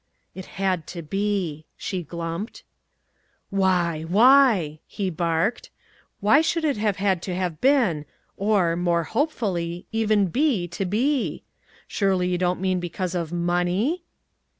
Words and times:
"It 0.33 0.47
had 0.57 0.87
to 0.87 1.03
be," 1.03 1.67
she 1.77 2.03
glumped. 2.03 2.63
"Why, 3.51 4.01
why?" 4.01 4.79
he 4.87 5.11
barked. 5.11 5.69
"Why 6.21 6.41
should 6.41 6.65
it 6.65 6.77
have 6.77 6.95
had 6.95 7.21
to 7.21 7.35
have 7.35 7.61
been 7.61 8.05
or 8.35 8.75
(more 8.75 9.03
hopefully) 9.03 9.85
even 9.91 10.25
be 10.29 10.67
to 10.69 10.85
be? 10.85 11.43
Surely 11.87 12.29
you 12.29 12.39
don't 12.39 12.59
mean 12.59 12.79
because 12.79 13.13
of 13.13 13.31
MONEY?" 13.31 14.01